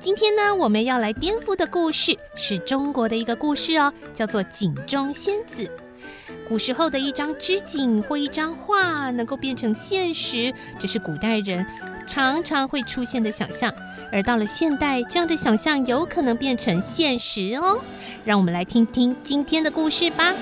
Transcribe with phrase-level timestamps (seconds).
[0.00, 5.64] 今天呢，我们要来颠覆的故事是中国的一个故事哦，叫做《井中仙子》。
[6.48, 11.66] 古时候的一张织锦或一张画能够变成现实，这是古代人
[12.06, 13.74] 常常会出现的想象。
[14.12, 17.80] 而到了现代，这样的想象有可能变成现实哦。
[18.24, 20.32] 让我们来听听今天的故事吧。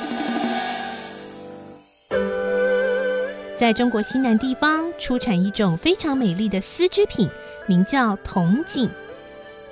[3.58, 7.28] 在中国西南地方出产一种非常美丽的丝织品，
[7.66, 8.88] 名叫铜锦。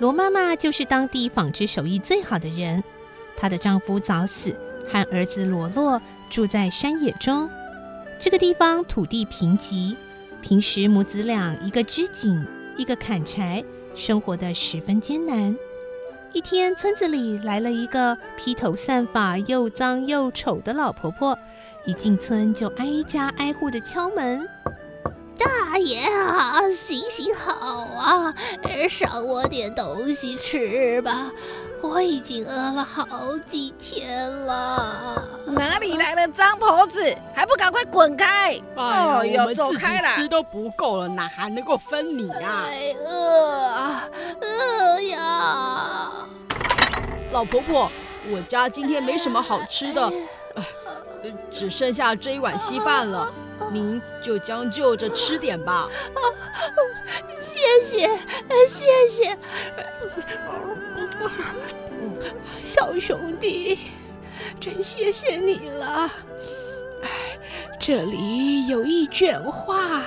[0.05, 2.85] 罗妈妈就是当地纺织手艺最好的人，
[3.39, 4.55] 她的丈夫早死，
[4.87, 7.49] 和儿子罗洛住在山野中。
[8.21, 9.97] 这个地方土地贫瘠，
[10.43, 15.57] 平时母子俩一个织锦，一个砍柴，生活得十分艰难。
[16.35, 21.39] 一天，村子里来了一个披头散发、又脏又丑的老婆婆。
[21.87, 24.47] 一进村就挨家挨户的敲门，
[25.75, 28.33] 大爷啊，行行好啊，
[28.89, 31.33] 赏我点东西吃吧，
[31.83, 35.21] 我已经饿了好几天了。
[35.47, 37.03] 哪里来的脏婆子，
[37.35, 38.57] 还不赶快滚开！
[38.77, 42.63] 哦哟，我们自己吃都不够了，哪还能够分你啊？
[42.69, 44.05] 哎，饿啊，
[44.41, 46.13] 饿呀！
[47.33, 47.91] 老婆婆，
[48.31, 50.13] 我家今天没什么好吃的。
[51.51, 53.33] 只剩下这一碗稀饭了，
[53.75, 55.89] 您就将就着吃点吧。
[56.15, 56.21] 啊
[57.41, 58.09] 谢谢，
[58.69, 59.37] 谢谢，
[62.63, 63.79] 小兄弟，
[64.61, 66.11] 真谢谢你了。
[67.81, 70.03] 这里有一卷画，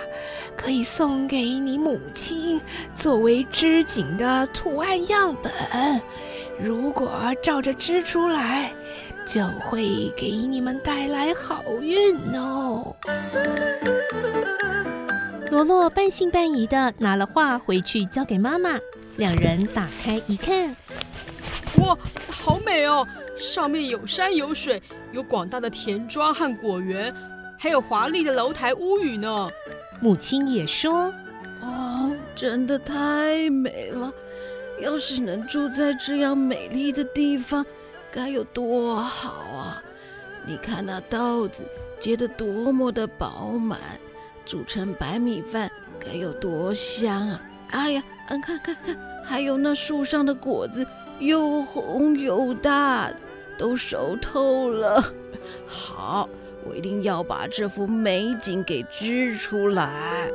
[0.56, 2.62] 可以送给你母亲
[2.96, 5.52] 作为织锦的图案样本。
[6.59, 8.74] 如果照着织出来，
[9.28, 12.96] 就会给你们带来好运哦。
[15.52, 18.80] 罗罗半信半疑的拿了画回去交给妈妈，
[19.18, 20.74] 两人打开一看，
[21.80, 21.98] 哇，
[22.30, 23.06] 好美哦！
[23.38, 27.14] 上面有山有水，有广大的田庄和果园，
[27.59, 29.50] 还有华丽的楼台屋宇呢。
[30.00, 31.14] 母亲也说
[31.62, 34.12] ：“哦，真的太美了！
[34.82, 37.66] 要是能住在这样美丽的地方。”
[38.12, 39.84] 该有多好啊！
[40.45, 41.63] 你看那稻子
[42.00, 43.79] 结得多么的饱满，
[44.45, 45.69] 煮成白米饭
[46.00, 47.41] 该有多香啊！
[47.72, 50.88] 哎呀，嗯，看看看，还有那树上的果子
[51.19, 53.12] 又红又大，
[53.57, 55.03] 都熟透了。
[55.67, 56.29] 好，
[56.66, 60.29] 我一定要把这幅美景给织出来。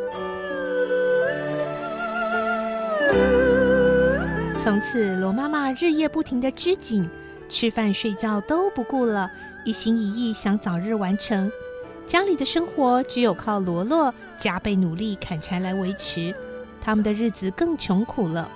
[4.63, 7.09] 从此，罗妈妈日夜不停地织锦。
[7.53, 9.31] 吃饭睡觉都不顾了，
[9.63, 11.53] 一心一意想早日完成。
[12.07, 16.35] 家里的生活只有靠罗罗加倍努力砍柴来维持，
[16.81, 18.49] 他们的日子更穷苦了。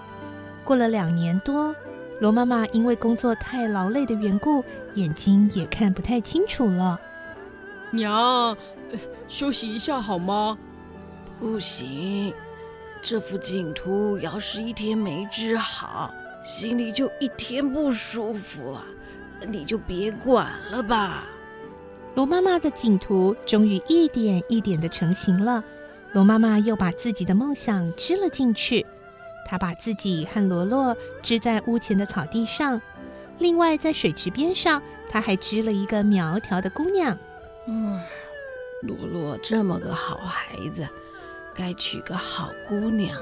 [0.64, 1.76] 过了两年多，
[2.20, 4.64] 罗妈妈因为工作太劳累的缘故，
[4.94, 6.98] 眼睛也看不太清楚了。
[7.90, 8.56] 娘，
[9.28, 10.56] 休息一下好吗？
[11.38, 12.32] 不行，
[13.02, 16.10] 这幅锦图要是一天没织好。
[16.46, 18.86] 心里就一天不舒服啊，
[19.48, 21.26] 你就别管了吧。
[22.14, 25.64] 罗妈妈的锦图终于一点一点的成型了，
[26.12, 28.86] 罗妈妈又把自己的梦想织了进去。
[29.44, 32.80] 她把自己和罗罗织在屋前的草地上，
[33.40, 34.80] 另外在水池边上，
[35.10, 37.18] 她还织了一个苗条的姑娘。
[37.66, 38.00] 嗯，
[38.82, 40.88] 罗罗这么个好孩子，
[41.52, 43.20] 该娶个好姑娘。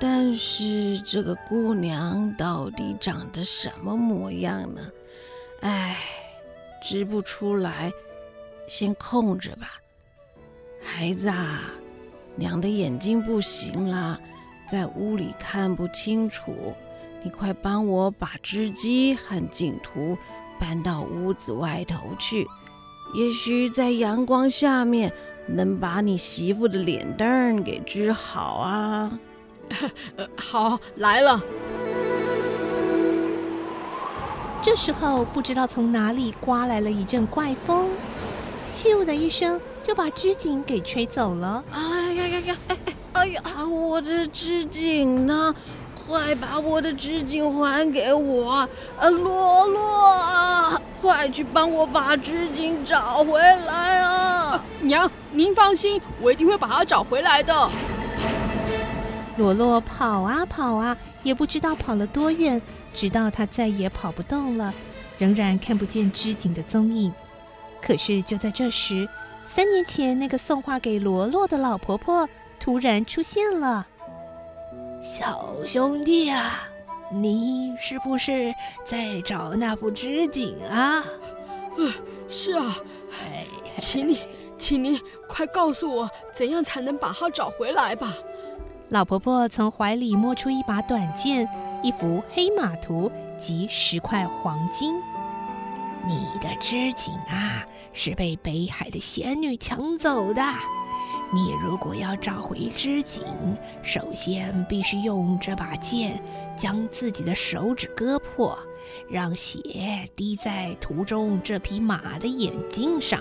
[0.00, 4.80] 但是这个姑娘到底长得什么模样呢？
[5.60, 5.96] 哎，
[6.84, 7.90] 织不出来，
[8.68, 9.80] 先空着吧。
[10.82, 11.62] 孩子啊，
[12.36, 14.18] 娘的眼睛不行了，
[14.70, 16.74] 在屋里看不清楚，
[17.24, 20.16] 你快帮我把织机和锦图
[20.60, 22.46] 搬到屋子外头去，
[23.16, 25.12] 也许在阳光下面
[25.48, 29.18] 能把你媳妇的脸蛋给织好啊。
[30.16, 31.40] 呃，好，来了。
[34.60, 37.88] 这时候，不知道从哪里刮来了一阵怪风，
[38.76, 41.62] 咻的一声就把织锦给吹走了。
[41.72, 41.80] 哎
[42.14, 42.56] 呀呀呀！
[42.68, 45.54] 哎哎，哎呀，我的织锦呢？
[46.06, 48.66] 快把我的织锦还给我！
[48.98, 54.10] 呃，罗罗，快去帮我把织锦找回来啊！
[54.52, 57.70] 啊娘，您放心，我一定会把它找回来的。
[59.38, 62.60] 罗罗跑啊跑啊，也不知道跑了多远，
[62.92, 64.74] 直到他再也跑不动了，
[65.16, 67.12] 仍然看不见织锦的踪影。
[67.80, 69.08] 可是就在这时，
[69.46, 73.86] 三年前那个送画给罗罗的老婆婆突然出现了。
[75.00, 76.64] 小兄弟啊，
[77.12, 78.52] 你是不是
[78.84, 81.04] 在找那幅织锦啊？
[81.76, 81.92] 呃，
[82.28, 82.76] 是啊。
[83.22, 83.46] 哎，
[83.76, 84.18] 请你，
[84.58, 88.12] 请你快告诉我，怎样才能把它找回来吧？
[88.90, 91.46] 老婆婆从怀里摸出一把短剑、
[91.82, 94.94] 一幅黑马图及十块黄金。
[96.06, 97.62] 你的织锦啊，
[97.92, 100.42] 是被北海的仙女抢走的。
[101.30, 103.22] 你如果要找回织锦，
[103.82, 106.18] 首先必须用这把剑
[106.56, 108.58] 将自己的手指割破，
[109.10, 113.20] 让血滴在图中这匹马的眼睛上，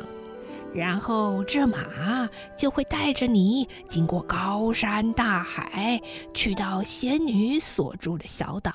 [0.77, 6.00] 然后这马就会带着你经过高山大海，
[6.35, 8.71] 去到仙女所住的小岛。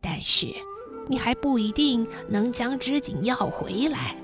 [0.00, 0.46] 但是
[1.06, 4.16] 你还不一定能将织锦要回来，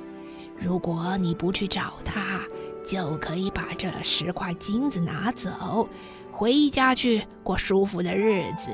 [0.59, 2.41] 如果你不去找它。
[2.87, 5.89] 就可以把这十块金子拿走，
[6.31, 8.69] 回家去过舒服的日子。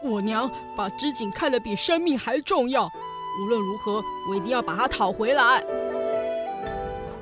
[0.00, 4.00] 我娘把织锦看得比生命还重要，无论如何，
[4.30, 5.64] 我一定要把它讨回来。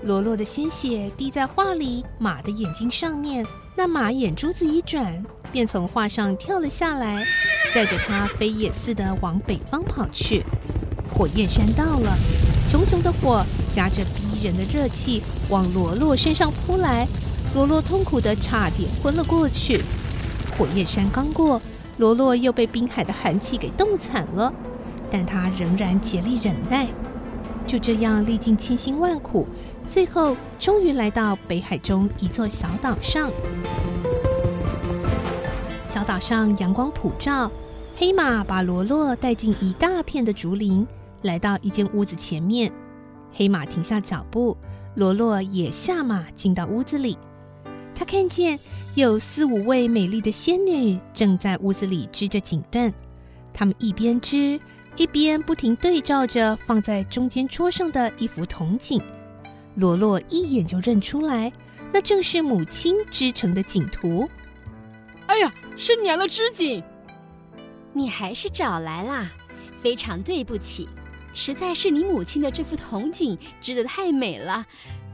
[0.04, 3.46] 罗罗的鲜血滴在画里马的眼睛上面，
[3.76, 7.24] 那马眼珠子一转，便从画上跳了下来，
[7.72, 10.42] 载着他飞也似的往北方跑去。
[11.14, 12.16] 火焰山到了，
[12.68, 17.06] 熊熊的火夹着逼人的热气往罗罗身上扑来，
[17.54, 19.80] 罗罗痛苦的差点昏了过去。
[20.58, 21.62] 火焰山刚过，
[21.98, 24.52] 罗罗又被冰海的寒气给冻惨了，
[25.12, 26.88] 但他仍然竭力忍耐。
[27.64, 29.46] 就这样历尽千辛万苦，
[29.92, 33.30] 最后终于来到北海中一座小岛上。
[35.84, 37.52] 小岛上阳光普照，
[37.94, 40.86] 黑马把罗罗带进一大片的竹林。
[41.20, 42.72] 来到一间屋子前面，
[43.34, 44.56] 黑马停下脚步，
[44.94, 47.18] 罗罗也下马进到屋子里。
[47.94, 48.58] 他看见
[48.94, 52.90] 有四五位美丽的仙女正在屋子里织着锦缎，
[53.52, 54.58] 她们一边织
[54.96, 58.98] 一边不停对照着放在中间桌上的一幅铜锦。
[59.74, 61.52] 罗罗一眼就认出来，
[61.92, 64.28] 那正是母亲织成的锦图。
[65.26, 66.82] 哎呀，是娘的织锦！
[67.92, 69.30] 你还是找来啦，
[69.80, 70.88] 非常对不起。
[71.34, 74.66] 实在是你母亲的这幅铜锦织得太美了。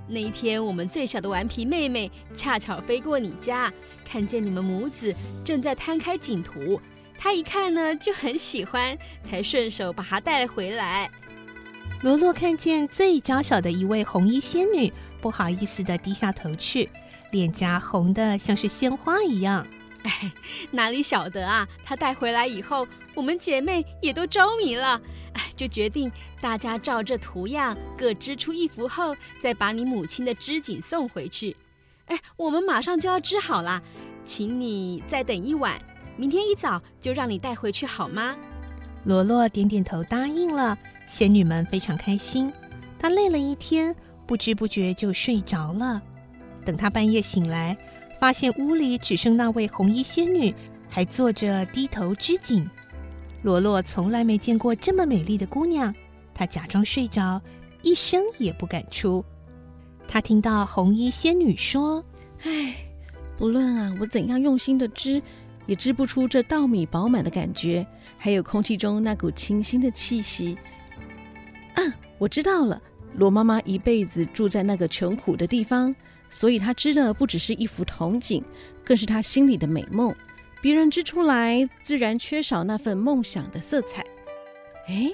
[0.08, 3.72] 那一天，我们最小的顽皮妹妹恰巧飞过你家，
[4.04, 5.14] 看见你们母子
[5.44, 6.80] 正在摊开锦图，
[7.16, 11.08] 她一看呢就很喜欢，才顺手把它带了回来。
[12.00, 16.88] 罗罗看见最娇小的一位红衣仙女，不好意思地低下头去，
[17.32, 19.66] 脸颊红得像是鲜花一样。
[20.04, 20.32] 哎，
[20.70, 21.66] 哪里晓得啊！
[21.84, 22.86] 她带回来以后，
[23.16, 25.00] 我们姐妹也都着迷了。
[25.56, 26.10] 就决定
[26.40, 31.56] 大家照这图样各织出一幅后，再把你母亲的织锦送回去。
[32.06, 33.82] 哎，我们马上就要织好了，
[34.24, 35.80] 请你再等一晚，
[36.16, 38.36] 明天一早就让你带回去好吗？
[39.02, 40.78] 罗罗点点头答应了。
[41.08, 42.52] 仙女们非常开心。
[42.98, 43.94] 她累了一天，
[44.26, 46.00] 不知不觉就睡着了。
[46.64, 47.76] 等她半夜醒来，
[48.20, 50.54] 发现屋里只剩那位红衣仙女
[50.88, 52.68] 还坐着低头织锦。
[53.42, 55.94] 罗罗从来没见过这么美丽的姑娘，
[56.34, 57.40] 她假装睡着，
[57.82, 59.24] 一声也不敢出。
[60.06, 62.04] 她听到红衣仙女说
[62.42, 62.74] ：“唉，
[63.36, 65.22] 不论啊，我怎样用心的织，
[65.66, 67.86] 也织不出这稻米饱满的感觉，
[68.16, 70.58] 还有空气中那股清新的气息。”
[72.18, 72.80] 我知道了，
[73.14, 75.94] 罗妈妈一辈子住在那个穷苦的地方，
[76.28, 78.42] 所以她织的不只是一幅铜锦，
[78.84, 80.14] 更是她心里的美梦。
[80.60, 84.04] 别人织出来，自然缺少那份梦想的色彩。
[84.88, 85.08] 哎，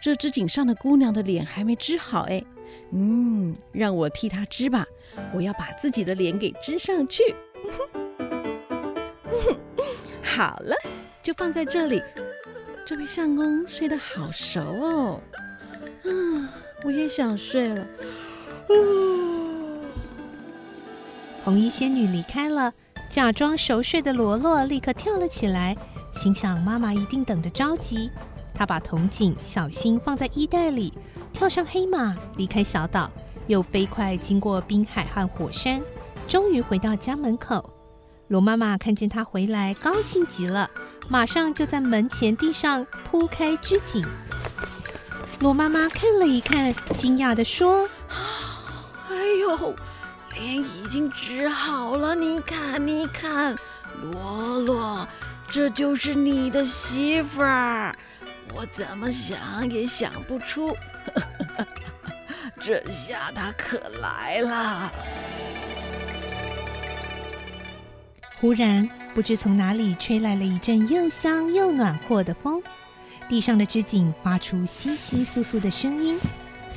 [0.00, 2.42] 这织锦上的姑娘的脸还没织好哎，
[2.92, 4.86] 嗯，让我替她织吧。
[5.34, 7.22] 我要把自己的脸给织上去。
[10.22, 10.74] 好了，
[11.22, 12.02] 就放在这里。
[12.86, 15.20] 这位相公睡得好熟哦。
[16.06, 16.48] 嗯，
[16.84, 17.86] 我也想睡了。
[21.44, 22.72] 红衣仙女离开了。
[23.08, 25.74] 假装熟睡的罗罗立刻跳了起来，
[26.14, 28.10] 心想妈妈一定等得着急。
[28.52, 30.92] 她把铜镜小心放在衣袋里，
[31.32, 33.10] 跳上黑马，离开小岛，
[33.46, 35.80] 又飞快经过冰海和火山，
[36.28, 37.70] 终于回到家门口。
[38.28, 40.68] 罗妈妈看见他回来，高兴极了，
[41.08, 44.04] 马上就在门前地上铺开织锦。
[45.38, 47.86] 罗妈妈看了一看，惊讶地说
[49.10, 49.74] ：“哎呦，
[50.34, 53.54] 脸已经治好了，你看，你看，
[54.02, 55.06] 罗罗，
[55.50, 57.94] 这就是你的媳妇儿。
[58.54, 60.74] 我怎么想也想不出，
[62.58, 64.90] 这下她可来了。”
[68.40, 72.62] 忽然，不知从哪里吹来了一阵又香又暖和的风，
[73.28, 76.18] 地上的织锦发出窸窸窣窣的声音，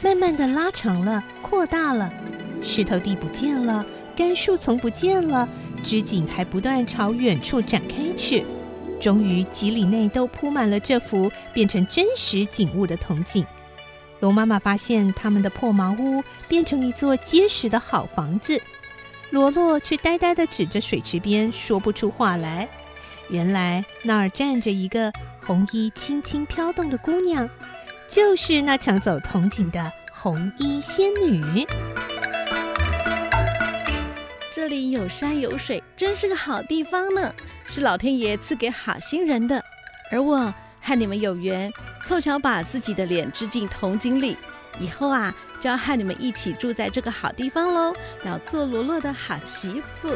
[0.02, 2.12] 慢慢的拉长了，扩大了。
[2.62, 5.48] 石头地不见了，干树丛不见了，
[5.84, 8.44] 织锦还不断朝远处展开去。
[9.00, 13.46] 终于，几里内都铺满了这幅变成真实景物的铜锦。
[14.20, 18.62] 龙妈妈发现他们的破茅屋变成一座结实的好房子。
[19.30, 22.68] 罗罗却呆呆地指着水池边，说不出话来。
[23.30, 25.14] 原来那儿站着一个
[25.50, 27.50] 红衣轻轻飘动的姑娘，
[28.08, 31.66] 就是那抢走铜锦的红衣仙女。
[34.54, 37.34] 这里有山有水，真是个好地方呢，
[37.66, 39.60] 是老天爷赐给好心人的。
[40.12, 41.74] 而我和你们有缘，
[42.06, 44.38] 凑巧把自己的脸织进铜锦里，
[44.80, 45.34] 以后啊。
[45.60, 50.10] 就要和你们一起住在这个好地方喽，要做罗罗的好媳妇。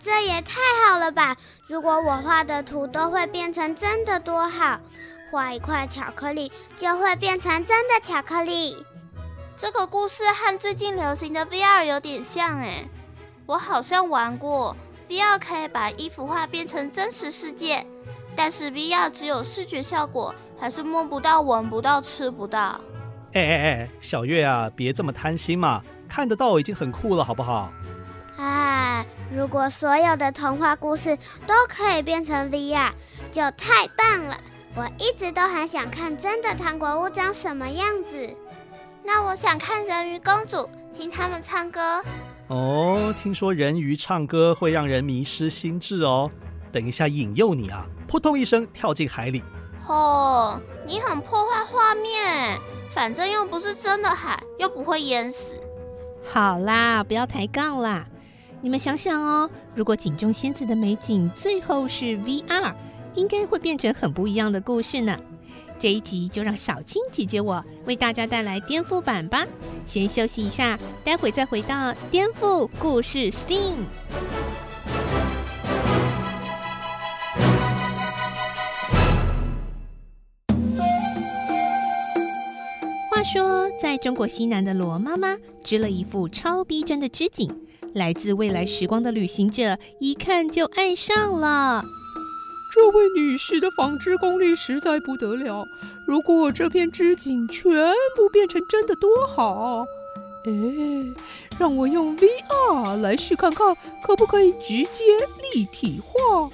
[0.00, 1.36] 这也太好了吧！
[1.66, 4.78] 如果我画的图都会变成真的，多好！
[5.30, 8.86] 画一块巧克力就会变成真的巧克力。
[9.56, 12.88] 这个故事和最近流行的 VR 有点像哎，
[13.44, 14.76] 我好像玩过。
[15.08, 17.84] VR 可以把一幅画变成真实世界，
[18.36, 22.80] 但是 VR 只有视觉效果，还是摸不到、闻不到、吃不到。
[23.32, 27.72] 哎哎哎，小月啊，别这么贪心嘛，看得到已经很酷了，好不好？
[28.38, 29.04] 哎，
[29.34, 32.90] 如果所有的童话故事都可以变成 VR，
[33.32, 34.38] 就太棒了。
[34.76, 38.36] 我一直都很想看真的糖果屋长什么样子。
[39.02, 42.00] 那我想看人鱼公主，听他们唱歌。
[42.46, 46.30] 哦，听说人鱼唱歌会让人迷失心智哦。
[46.70, 49.42] 等一下引诱你啊，扑通一声跳进海里。
[49.88, 52.56] 哦，你很破坏画面，
[52.92, 55.54] 反正又不是真的海，又不会淹死。
[56.32, 58.06] 好啦，不要抬杠啦。
[58.60, 62.74] 你们想想哦，如果井中仙子的美景最后是 VR，
[63.14, 65.16] 应该会变成很不一样的故事呢。
[65.78, 69.46] 这一集就让小青姐姐我为大家带来颠覆版吧。
[69.86, 73.74] 先休息一下，待会再回到颠覆故事 STEAM。
[83.08, 87.48] 话说，在中国西南的罗妈妈织了一副超逼真的织锦，
[87.94, 91.84] 来自未来时光的旅行者一看就爱上了。
[92.72, 95.66] 这位女士的纺织功力实在不得了。
[96.06, 97.70] 如果这片织锦全
[98.14, 99.84] 部变成真的，多好！
[100.44, 100.52] 哎，
[101.58, 105.04] 让我用 VR 来试看看，可不可以直接
[105.52, 106.50] 立体化？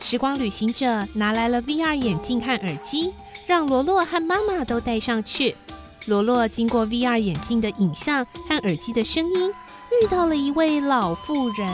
[0.00, 3.12] 时光旅行者拿来了 VR 眼镜和耳机，
[3.46, 5.54] 让罗罗和妈妈都戴上去。
[6.06, 9.52] 罗罗经过 VR 眼镜的影像和耳机的声音，
[9.90, 11.66] 遇到了一位老妇人。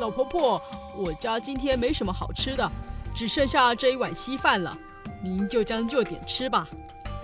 [0.00, 0.60] 老婆婆。
[0.94, 2.70] 我家今天没什么好吃的，
[3.14, 4.76] 只剩下这一碗稀饭了，
[5.24, 6.68] 您就将就点吃吧。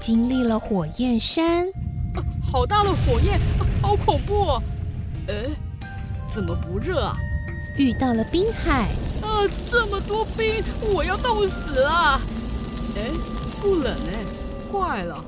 [0.01, 1.67] 经历了火焰山，
[2.15, 4.63] 啊，好大的火焰，啊，好恐怖哦！
[5.29, 5.51] 哎，
[6.33, 7.15] 怎么不热啊？
[7.77, 8.89] 遇到了冰海，
[9.21, 12.19] 啊，这么多冰，我要冻死了！
[12.97, 13.11] 哎，
[13.61, 14.25] 不冷哎，
[14.73, 15.23] 怪了。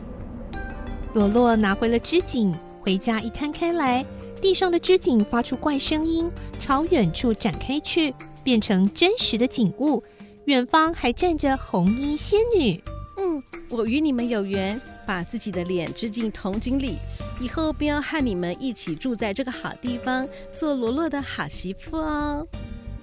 [1.12, 4.02] 罗罗拿回了织锦，回家一摊开来，
[4.40, 8.14] 地上的织锦发出怪声音，朝远处展开去。
[8.42, 10.02] 变成真实的景物，
[10.47, 12.82] 远方还站着红衣仙女。
[13.18, 16.97] 嗯，我与你们有缘，把自己的脸织进铜锦里，
[17.38, 22.49] 以后便要和你们一起住在这个好地方，做罗罗的好媳妇哦。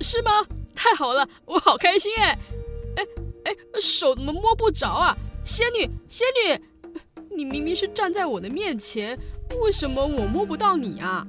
[0.02, 0.32] 是吗？
[0.74, 2.40] 太好了，我好开心哎！
[2.96, 3.04] 哎
[3.44, 5.16] 哎，手怎么摸不着啊？
[5.44, 6.60] 仙女，仙女，
[7.38, 9.16] 你明明是站在我的面前，
[9.62, 11.24] 为什么我摸不到你啊？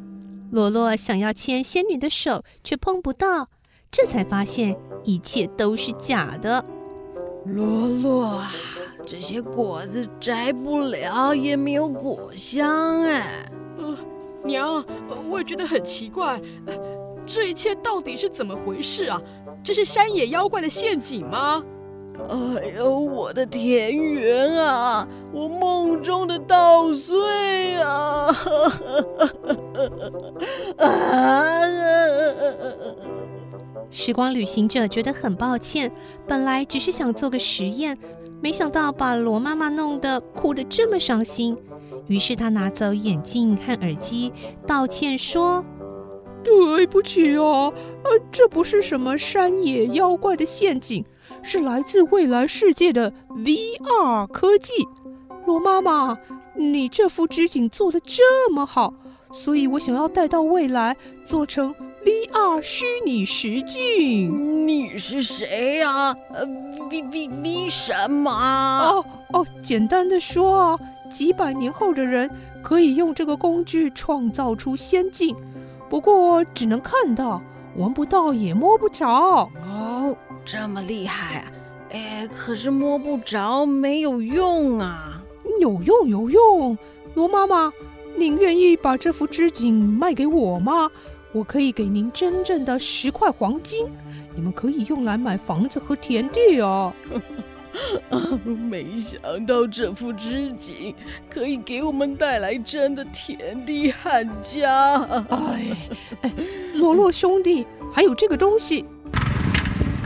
[0.51, 3.51] 罗罗想要牵仙女的手，却碰不到。
[3.91, 4.75] 这才发现
[5.05, 6.65] 一切都是假的。
[7.45, 8.43] 罗罗，
[9.05, 13.53] 这些果子摘不了，也没有果香哎。
[13.77, 13.95] 呃，
[14.45, 14.83] 娘，
[15.29, 16.41] 我也觉得很奇怪，
[17.27, 19.21] 这一切到底是怎么回事啊？
[19.63, 21.63] 这是山野妖怪的陷阱吗？
[22.27, 28.29] 哎呦，我的田园啊，我梦中的稻穗啊！
[33.91, 35.91] 时光旅行者觉得很抱歉，
[36.27, 37.97] 本来只是想做个实验，
[38.43, 41.57] 没想到把罗妈妈弄得哭得这么伤心。
[42.09, 44.33] 于是他拿走眼镜和耳机，
[44.67, 45.65] 道歉说
[46.45, 47.73] ：“对不起哦，
[48.05, 51.05] 呃，这不是什么山野妖怪的陷阱。”
[51.43, 54.73] 是来自未来世界的 VR 科技，
[55.47, 56.19] 罗妈妈，
[56.55, 58.93] 你这幅织锦做的这么好，
[59.33, 64.67] 所以我想要带到未来做成 VR 虚拟实境。
[64.67, 66.15] 你是谁呀？
[66.35, 66.45] 呃
[66.91, 68.31] ，V V V 什么？
[68.31, 70.79] 哦哦，简单的说啊，
[71.11, 72.31] 几百年后的人
[72.63, 75.35] 可以用这个工具创造出仙境，
[75.89, 77.41] 不过只能看到，
[77.77, 79.49] 闻不到也摸不着。
[80.57, 80.61] 哦。
[80.61, 81.53] 这么厉害啊！
[81.91, 85.23] 哎，可是摸不着没有用啊！
[85.61, 86.79] 有用有用，
[87.15, 87.73] 罗妈妈，
[88.17, 90.91] 您愿意把这幅织锦卖给我吗？
[91.33, 93.87] 我可以给您真正的十块黄金，
[94.35, 96.93] 你们可以用来买房子和田地哦。
[98.11, 100.95] 啊， 没想到这幅织锦
[101.29, 104.95] 可以给我们带来真的田地和家。
[105.29, 105.77] 哎，
[106.23, 106.33] 哎，
[106.75, 108.85] 罗罗兄弟，还有这个东西。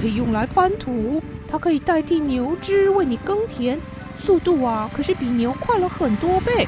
[0.02, 3.78] 可以用来翻土，它可以代替牛只为你耕田，
[4.20, 6.66] 速度啊可是比牛快了很多倍。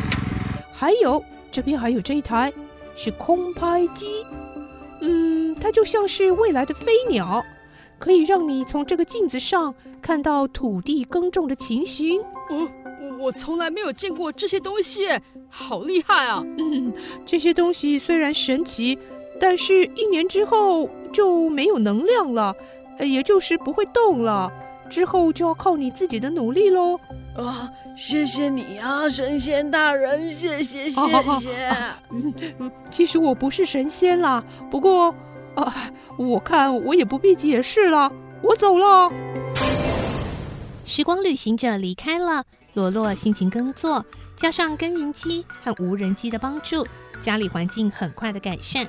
[0.73, 2.53] 还有这边还有这一台，
[2.95, 4.25] 是空拍机，
[5.01, 7.45] 嗯，它就像是未来的飞鸟，
[7.99, 12.21] 可以让你从这个镜子上看到土地耕种的情形。
[12.51, 12.69] 哦，
[13.19, 15.09] 我从来没有见过这些东西，
[15.49, 16.41] 好厉害啊！
[16.59, 16.93] 嗯，
[17.27, 18.97] 这些东西虽然神奇，
[19.41, 22.55] 但是一年之后就没有能量了。
[22.99, 24.53] 也就是不会动了，
[24.89, 26.99] 之后就要靠你自己的努力喽。
[27.37, 31.01] 啊，谢谢你啊，神仙大人，谢谢谢
[31.41, 31.71] 谢。
[32.11, 32.33] 嗯，
[32.91, 35.15] 其实我不是神仙啦，不过
[35.57, 39.11] 啊，我看我也不必解释了，我走了。
[40.87, 44.05] 时光旅行者离开了，罗罗辛勤耕作，
[44.37, 46.87] 加上耕耘机和无人机的帮助，
[47.21, 48.87] 家里环境很快的改善。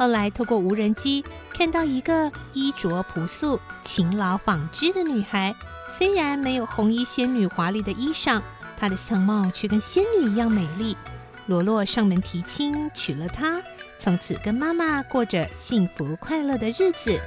[0.00, 5.54] 后来，透过无人机看到一个衣着朴素、勤劳纺织的女孩。
[5.90, 8.40] 虽然没有红衣仙女华丽的衣裳，
[8.78, 10.96] 她的相貌却跟仙女一样美丽。
[11.44, 13.60] 罗罗上门提亲，娶了她，
[13.98, 17.20] 从此跟妈妈过着幸福快乐的日子。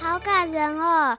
[0.00, 1.18] 好感人哦！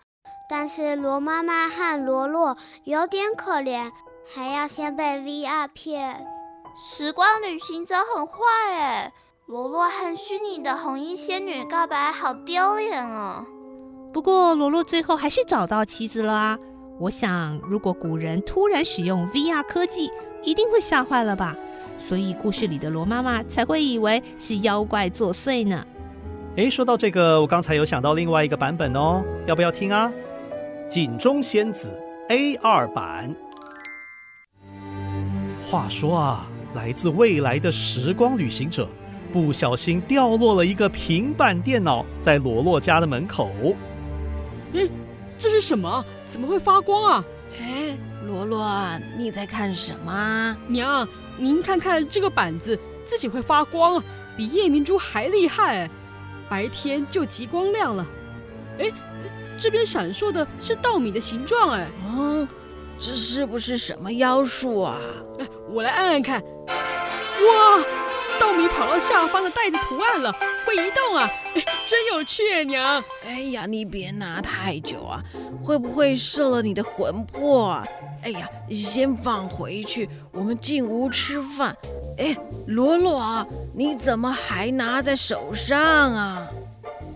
[0.50, 3.92] 但是罗妈妈和罗罗有点可怜，
[4.34, 6.26] 还要先被 VR 骗。
[6.78, 8.34] 时光旅行者很坏
[8.72, 9.14] 哎，
[9.48, 13.46] 罗罗和虚拟的红衣仙女告白，好丢脸啊！
[14.14, 16.60] 不过罗罗最后还是找到妻子了啊！
[17.00, 20.12] 我想，如果古人突然使用 VR 科技，
[20.44, 21.56] 一定会吓坏了吧？
[21.98, 25.86] 所以故事里的罗妈妈才会以为是妖怪作祟呢。
[26.56, 30.12] 诶，说到这个，我刚才有想到另外一个版本哦，要不要听啊？
[30.90, 31.92] 锦中仙子
[32.30, 33.36] A 二版。
[35.62, 36.49] 话说啊。
[36.74, 38.88] 来自未来的时光旅行者
[39.32, 43.52] 不小心掉落了一个平板电脑在罗罗家的门口。
[44.74, 44.88] 哎，
[45.38, 46.04] 这是什么？
[46.26, 47.26] 怎么会发光啊？
[47.60, 50.56] 哎，罗罗，你在看什么？
[50.68, 54.04] 娘，您看看这个板子，自己会发光，
[54.38, 55.90] 比夜明珠还厉害。
[56.48, 58.06] 白天就极光亮了。
[58.80, 58.92] 哎，
[59.58, 61.72] 这边闪烁的是稻米的形状。
[61.72, 62.48] 哎，嗯，
[63.00, 64.98] 这是不是什么妖术啊？
[65.40, 66.44] 哎我来按按看。
[66.70, 67.84] 哇，
[68.40, 70.32] 稻米跑到下方的袋子图案了，
[70.66, 71.30] 会移动啊，
[71.88, 73.04] 真有趣，娘。
[73.26, 75.24] 哎呀，你别拿太久啊，
[75.64, 77.88] 会不会射了你的魂魄啊？
[78.24, 81.76] 哎呀，先放回去，我们进屋吃饭。
[82.18, 82.36] 哎，
[82.68, 85.80] 罗罗，你怎么还拿在手上
[86.14, 86.48] 啊？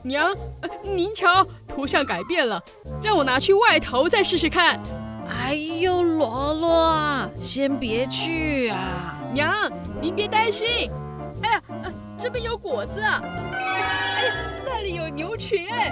[0.02, 0.34] 娘，
[0.84, 2.62] 您瞧，图像改变了，
[3.04, 4.80] 让我拿去外头再试试看。
[5.30, 9.13] 哎呦，罗罗，先别去啊！
[9.34, 10.92] 娘，您别担心。
[11.42, 11.62] 哎呀，
[12.20, 13.20] 这边有果子啊！
[13.52, 15.92] 哎呀，那里有牛群哎！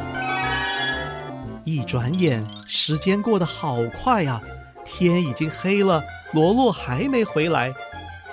[1.66, 4.40] 一转眼，时间过得好快呀，
[4.86, 7.74] 天已经黑了，罗罗还没回来，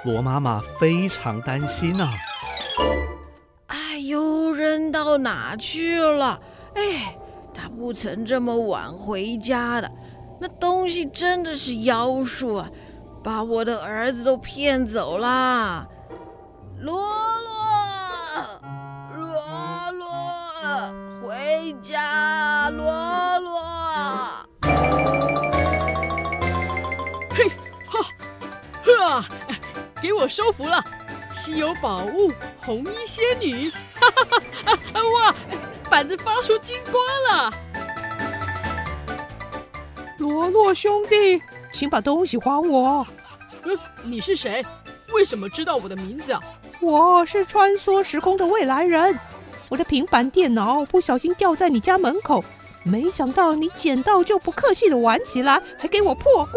[0.04, 2.12] 罗妈妈非常担心啊。
[3.68, 6.38] 哎呦，人到哪去了？
[6.74, 7.16] 哎，
[7.54, 9.90] 他不曾这么晚回家的。
[10.38, 12.70] 那东西真的是妖术啊，
[13.22, 15.86] 把我的儿子都骗走啦
[16.80, 17.00] 罗
[19.16, 20.06] 罗罗罗
[21.22, 22.86] 回家罗
[23.40, 23.60] 罗
[27.34, 27.48] 嘿
[27.86, 28.02] 哈
[29.20, 29.28] 哈
[30.00, 30.82] 给我收服了
[31.32, 35.34] 稀有宝物红衣仙女哈哈哈哈哇
[35.90, 37.50] 板子发出金光了。
[40.18, 41.40] 罗罗兄弟
[41.78, 43.06] 请把东西还我。
[43.62, 44.66] 嗯，你是谁？
[45.12, 46.40] 为什么知道我的名字啊？
[46.80, 49.16] 我是穿梭时空的未来人。
[49.68, 52.42] 我的平板电脑不小心掉在你家门口，
[52.82, 56.56] 没想到你捡到就不客气的玩起来，还给我破关。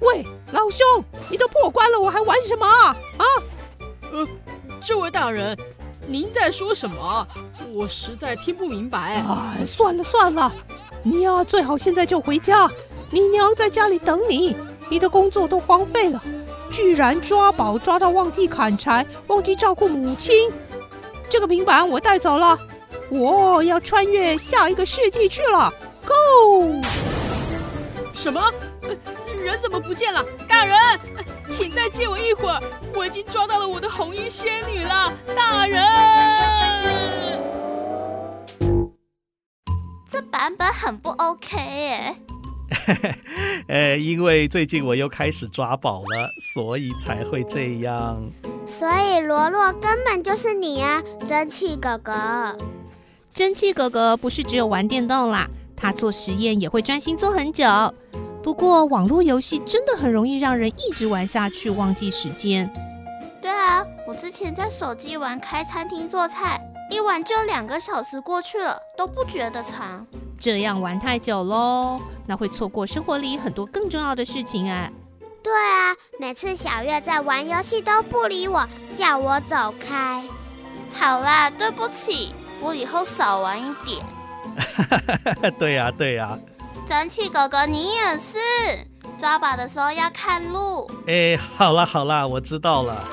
[0.00, 0.84] 喂，老兄，
[1.30, 2.88] 你都破关了，我还玩什么啊？
[3.18, 3.24] 啊？
[4.10, 4.26] 呃，
[4.82, 5.56] 这位大人，
[6.08, 7.24] 您在说什么？
[7.72, 9.22] 我实在听不明白。
[9.22, 10.52] 哎，算了算了，
[11.04, 12.68] 你呀，最好现在就回家。
[13.12, 14.56] 你娘在家里等你，
[14.88, 16.22] 你的工作都荒废了，
[16.70, 20.52] 居然抓宝抓到忘记砍柴，忘记照顾母亲。
[21.28, 22.56] 这个平板我带走了，
[23.08, 25.72] 我要穿越下一个世纪去了。
[26.06, 26.74] Go！
[28.14, 28.40] 什么？
[29.42, 30.24] 人怎么不见了？
[30.48, 30.78] 大人，
[31.48, 32.60] 请再借我一会儿，
[32.94, 35.12] 我已经抓到了我的红衣仙女了。
[35.34, 35.82] 大人，
[40.08, 42.14] 这版本很不 OK 耶。
[43.68, 48.20] 呃，因为最近我又开始抓宝了，所以才会这样。
[48.66, 52.56] 所以罗罗根本就是你呀，蒸汽哥哥。
[53.34, 57.64] 蒸汽哥哥不是只有玩电动啦，他做实验也会专心做很久。
[58.42, 62.70] 不过网络游戏真的很容易让人一直玩下去，忘记时间。
[63.42, 70.06] 对啊，我之前在手机玩开餐厅做菜，一玩就两个小时过去了，都不觉得长。
[70.40, 74.90] 这样玩太久喽，那会错过生活里很多更重要的事情哎。
[75.42, 80.24] 对啊，每次小月在玩游戏都不理我，叫我走开。
[80.94, 84.02] 好啦，对不起，我以后少玩一点。
[85.58, 86.38] 对呀、啊，对呀、啊。
[86.88, 88.38] 蒸汽哥哥，你也是，
[89.18, 90.90] 抓宝的时候要看路。
[91.06, 93.06] 哎，好啦好啦，我知道了。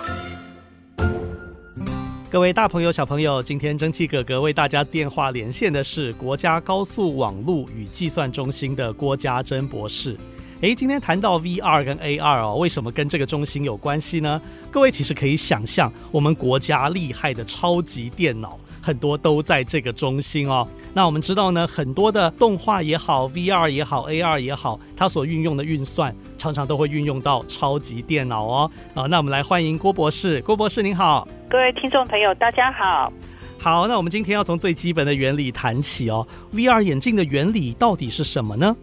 [2.38, 10.16] 各位大朋友、小朋友，今天蒸汽哥哥为大家电话连线的是国家高速网络与计算中心的郭家珍博士。
[10.62, 14.40] 诶，今天谈到 VR 跟 AR 哦，为什么跟这个中心有关系呢？
[14.70, 18.60] 各位其实可以想象，我们国家厉害的超级电脑。
[18.88, 20.66] 很多都在这个中心哦。
[20.94, 28.72] 那我们知道呢，很多的动画也好，VR 也好，AR 也好，它所运用的运算常常都会运用到超级电脑哦。
[28.96, 30.42] 好，那我们来欢迎郭博士。
[30.44, 33.12] 郭博士您好，各位听众朋友大家好。
[33.60, 36.26] 好，那我们今天要从最基本的原理谈起哦。
[36.54, 38.74] VR 眼镜的原理到底是什么呢？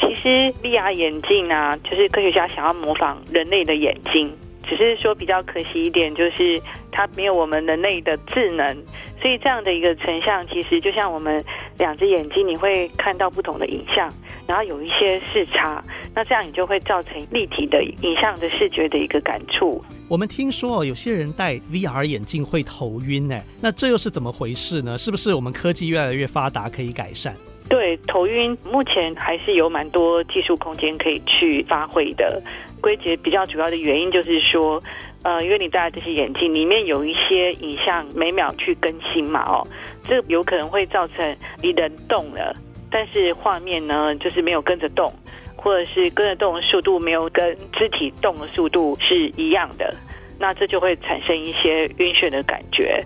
[0.00, 4.28] 其实 VR 眼镜呢、啊，就是科学家想要模仿人类的眼睛。
[4.62, 8.74] 只是说比较可惜一点，就是它没有我们人类的智能，
[9.20, 11.44] 所以这样的一个成像，其实就像我们
[11.78, 14.12] 两只眼睛，你会看到不同的影像，
[14.46, 15.82] 然后有一些视差，
[16.14, 19.82] 那这样你就会造成立体的影像的视觉的一个感触。
[20.08, 24.96] 我们听说有些人戴 VR 眼镜会头晕，哎，那这又是怎么回事呢？
[24.96, 27.34] 是不是我们科技越来越发达可以改善？
[27.72, 32.42] 对，头晕目前还是有蛮多技术空间可以去发挥的。
[32.82, 34.78] 归结比较主要的原因就是说，
[35.22, 39.66] 呃，因为你戴这些眼镜里面有一些影像每秒去更新嘛，哦，
[40.06, 42.54] 这有可能会造成你人动了，
[42.90, 45.10] 但是画面呢就是没有跟着动，
[45.56, 49.94] 或者是跟着动的速度没有跟肢体动的速度是一样的，
[50.38, 53.02] 那这就会产生一些晕眩的感觉。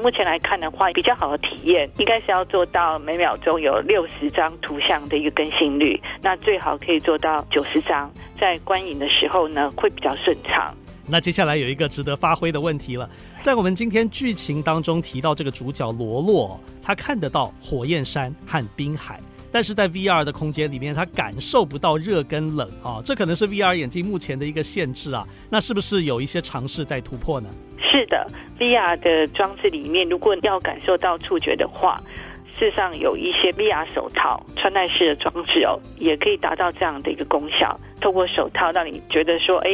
[0.00, 10.74] 目前来看的话，比较好的体验应该是要做到每秒钟有六十张图像的一个更新率，那最好可以做到九十张，在观影的时候呢会比较顺畅。
[11.08, 13.08] 那接下来有一个值得发挥的问题了，
[13.42, 19.18] 在我们今天剧情当中提到这个主角罗洛，他看得到火焰山和滨海。
[19.56, 25.26] 但是在 VR 的空间里面，它感受不到热跟冷啊，这可能是 VR 眼镜目前的一个限制啊。
[25.48, 27.48] 那是不是有一些尝试在突破呢？
[27.90, 31.98] 是的，VR 的装置里面，如果要感受到触觉的话，
[32.58, 37.80] 事实上有一些 VR 手套穿戴式的装置哦，也可以达到这样的一个功效。
[37.98, 39.70] 透过手套让你觉得说，哎，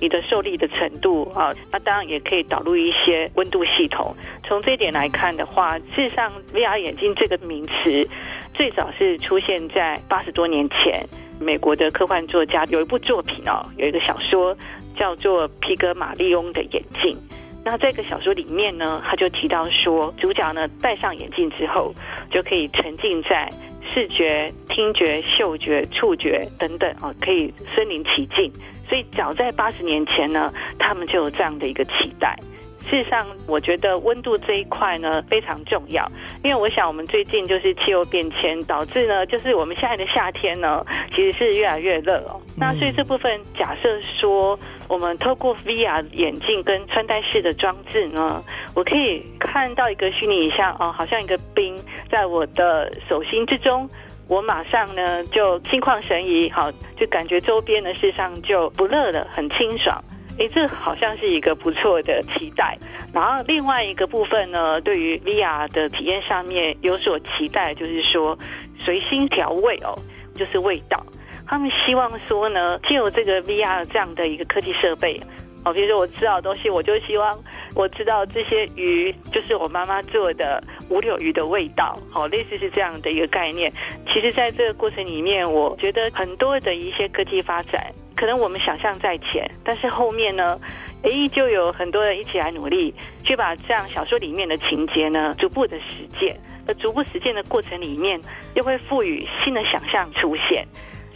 [0.00, 4.14] 你的受力的程度啊，那当然也可以导入一些温度系统。
[4.46, 8.06] 从这一点来看的话，事实上 VR 眼镜这个名词。
[8.54, 11.04] 最早是出现在八十多年前，
[11.40, 14.56] 美国的科幻作家有一部作品哦，有一个小说
[14.96, 17.16] 叫做《皮格马利翁的眼镜》。
[17.64, 21.92] 那这个小说里面呢，他就提到说，主角呢戴上眼镜之后，
[22.30, 23.50] 就可以沉浸在
[23.92, 28.52] 视觉、听觉、嗅觉、触觉等等哦，可以身临其境。
[28.88, 32.38] 所以早在八十年前呢，他们就有这样的一个期待。
[32.84, 36.06] 事实上，我觉得温度这一块呢非常重要，
[36.42, 42.40] 因为我想我们最近就是气候变迁导致呢，就是我们现在的夏天呢其实是越来越热哦。
[42.56, 48.42] 那所以这部分假设说我们透过 VR 眼镜跟穿戴式的装置呢，
[48.74, 51.76] 我可以看到一个虚拟影像哦，好像一个冰
[52.10, 53.88] 在我的手心之中，
[54.28, 60.02] 我马上呢就心旷神怡，好，就感觉周边呢事实上就不热了，很清爽。
[60.38, 62.76] 诶，这好像是一个不错的期待。
[63.12, 68.36] 然后另外一个部分呢，对于 VR 的体验上面有所期待，就是说
[68.78, 69.96] 随心调味哦，
[70.34, 71.00] 就是味道。
[71.46, 75.20] 他们希望说呢，借由这个 VR 这样的一个科技设备，
[75.64, 77.38] 哦，比如说我知道东西，我就希望
[77.76, 83.72] 我知道这些鱼就是我妈妈做的五柳鱼的味道，好，类似是这样的一个概念。
[84.12, 87.92] 其实，在这个过程里面，我觉得很多的一些科技发展，
[88.24, 90.58] 可能我们想象在前，但是后面呢，
[91.02, 96.34] 诶，就有很多人一起来努力，去把这样小说里面的情节呢，逐步的实践。
[96.66, 98.18] 而逐步实践的过程里面，
[98.54, 100.66] 又会赋予新的想象出现。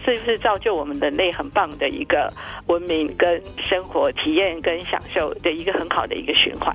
[0.04, 2.30] 是不是造就我们人类很棒的一个
[2.66, 6.70] 文明跟生活体验跟享受的一个很好的一个循环？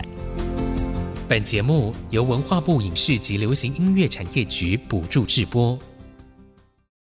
[1.30, 5.78] 本节目由文化部影视及流行音乐产业局补助制播。